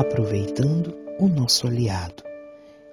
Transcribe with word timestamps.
Aproveitando 0.00 0.96
o 1.18 1.28
nosso 1.28 1.66
aliado. 1.66 2.22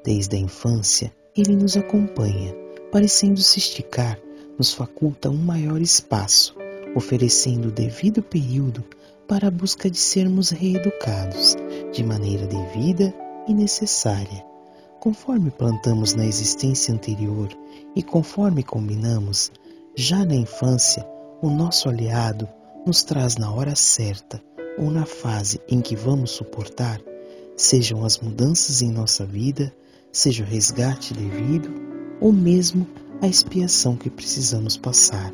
Desde 0.03 0.35
a 0.35 0.39
infância, 0.39 1.13
ele 1.35 1.55
nos 1.55 1.77
acompanha, 1.77 2.53
parecendo 2.91 3.39
se 3.39 3.59
esticar, 3.59 4.19
nos 4.57 4.73
faculta 4.73 5.29
um 5.29 5.37
maior 5.37 5.79
espaço, 5.79 6.53
oferecendo 6.95 7.69
o 7.69 7.71
devido 7.71 8.21
período 8.21 8.83
para 9.25 9.47
a 9.47 9.51
busca 9.51 9.89
de 9.89 9.97
sermos 9.97 10.49
reeducados 10.49 11.55
de 11.93 12.03
maneira 12.03 12.45
devida 12.45 13.13
e 13.47 13.53
necessária. 13.53 14.45
Conforme 14.99 15.49
plantamos 15.49 16.13
na 16.13 16.25
existência 16.25 16.93
anterior 16.93 17.47
e 17.95 18.03
conforme 18.03 18.63
combinamos, 18.63 19.51
já 19.95 20.25
na 20.25 20.35
infância, 20.35 21.07
o 21.41 21.49
nosso 21.49 21.87
aliado 21.87 22.49
nos 22.85 23.03
traz 23.03 23.37
na 23.37 23.49
hora 23.51 23.75
certa 23.75 24.41
ou 24.77 24.91
na 24.91 25.05
fase 25.05 25.59
em 25.67 25.81
que 25.81 25.95
vamos 25.95 26.31
suportar, 26.31 27.01
sejam 27.55 28.05
as 28.05 28.19
mudanças 28.19 28.81
em 28.81 28.91
nossa 28.91 29.25
vida, 29.25 29.73
seja 30.11 30.43
o 30.43 30.47
resgate 30.47 31.13
devido 31.13 31.69
ou 32.21 32.31
mesmo 32.31 32.87
a 33.21 33.27
expiação 33.27 33.95
que 33.95 34.09
precisamos 34.09 34.77
passar. 34.77 35.33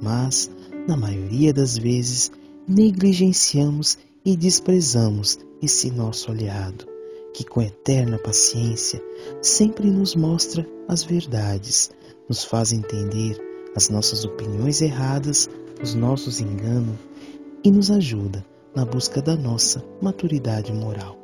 Mas, 0.00 0.50
na 0.88 0.96
maioria 0.96 1.52
das 1.52 1.78
vezes, 1.78 2.32
negligenciamos 2.66 3.96
e 4.24 4.36
desprezamos 4.36 5.38
esse 5.62 5.90
nosso 5.90 6.30
aliado, 6.30 6.86
que 7.32 7.44
com 7.44 7.62
eterna 7.62 8.18
paciência 8.18 9.00
sempre 9.40 9.88
nos 9.90 10.16
mostra 10.16 10.66
as 10.88 11.04
verdades, 11.04 11.90
nos 12.28 12.44
faz 12.44 12.72
entender 12.72 13.40
as 13.76 13.88
nossas 13.88 14.24
opiniões 14.24 14.82
erradas, 14.82 15.48
os 15.80 15.94
nossos 15.94 16.40
enganos 16.40 16.96
e 17.64 17.70
nos 17.70 17.90
ajuda 17.90 18.44
na 18.74 18.84
busca 18.84 19.20
da 19.20 19.36
nossa 19.36 19.84
maturidade 20.00 20.72
moral. 20.72 21.16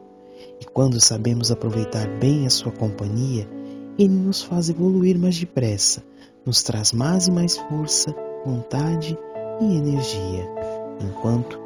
E 0.60 0.64
quando 0.64 1.00
sabemos 1.00 1.50
aproveitar 1.50 2.06
bem 2.18 2.46
a 2.46 2.50
sua 2.50 2.72
companhia, 2.72 3.48
ele 3.98 4.14
nos 4.14 4.42
faz 4.42 4.68
evoluir 4.68 5.18
mais 5.18 5.36
depressa, 5.36 6.02
nos 6.44 6.62
traz 6.62 6.92
mais 6.92 7.26
e 7.26 7.30
mais 7.30 7.56
força, 7.56 8.14
vontade 8.44 9.18
e 9.60 9.76
energia. 9.76 10.48
Enquanto 11.00 11.58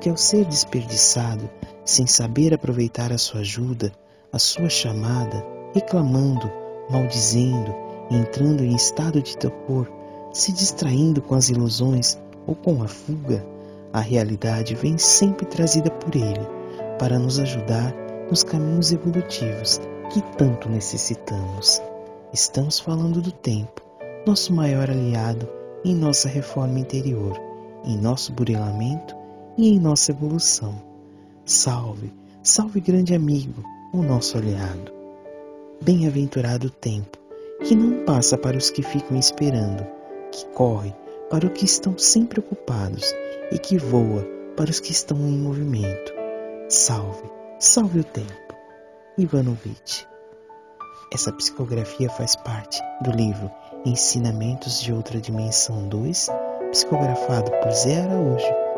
que 0.00 0.08
ao 0.08 0.16
ser 0.16 0.44
desperdiçado, 0.44 1.50
sem 1.84 2.06
saber 2.06 2.54
aproveitar 2.54 3.12
a 3.12 3.18
sua 3.18 3.40
ajuda, 3.40 3.92
a 4.32 4.38
sua 4.38 4.68
chamada, 4.68 5.44
reclamando, 5.74 6.50
maldizendo, 6.88 7.74
entrando 8.10 8.64
em 8.64 8.74
estado 8.74 9.20
de 9.22 9.36
torpor, 9.36 9.90
se 10.32 10.52
distraindo 10.52 11.20
com 11.20 11.34
as 11.34 11.48
ilusões 11.48 12.18
ou 12.46 12.54
com 12.54 12.82
a 12.82 12.88
fuga, 12.88 13.44
a 13.92 14.00
realidade 14.00 14.74
vem 14.74 14.96
sempre 14.98 15.46
trazida 15.46 15.90
por 15.90 16.14
Ele 16.14 16.46
para 16.98 17.18
nos 17.18 17.38
ajudar 17.38 17.94
nos 18.28 18.44
caminhos 18.44 18.92
evolutivos 18.92 19.80
que 20.12 20.22
tanto 20.36 20.68
necessitamos. 20.68 21.82
Estamos 22.32 22.78
falando 22.78 23.20
do 23.20 23.32
tempo, 23.32 23.82
nosso 24.26 24.52
maior 24.52 24.88
aliado 24.88 25.48
em 25.84 25.94
nossa 25.94 26.28
reforma 26.28 26.78
interior, 26.78 27.36
em 27.84 27.96
nosso 27.96 28.32
burilamento 28.32 29.16
e 29.58 29.70
em 29.70 29.80
nossa 29.80 30.12
evolução. 30.12 30.80
Salve, 31.44 32.12
salve 32.42 32.80
grande 32.80 33.14
amigo, 33.14 33.64
o 33.92 34.02
nosso 34.02 34.38
aliado. 34.38 34.92
Bem-aventurado 35.82 36.68
o 36.68 36.70
tempo, 36.70 37.18
que 37.64 37.74
não 37.74 38.04
passa 38.04 38.36
para 38.36 38.56
os 38.56 38.70
que 38.70 38.82
ficam 38.82 39.18
esperando, 39.18 39.84
que 40.30 40.46
corre 40.48 40.94
para 41.30 41.46
os 41.46 41.52
que 41.52 41.64
estão 41.64 41.96
sempre 41.96 42.38
ocupados 42.38 43.12
e 43.52 43.58
que 43.58 43.78
voa 43.78 44.24
para 44.56 44.70
os 44.70 44.80
que 44.80 44.92
estão 44.92 45.18
em 45.18 45.38
movimento. 45.38 46.12
Salve, 46.68 47.30
salve 47.58 48.00
o 48.00 48.04
tempo. 48.04 48.54
Ivanovitch. 49.18 50.04
Essa 51.12 51.32
psicografia 51.32 52.08
faz 52.10 52.36
parte 52.36 52.80
do 53.02 53.10
livro 53.10 53.50
Ensinamentos 53.84 54.80
de 54.80 54.92
Outra 54.92 55.20
Dimensão 55.20 55.88
2, 55.88 56.28
psicografado 56.70 57.50
por 57.50 57.72
Zé 57.72 58.02
Araújo 58.02 58.69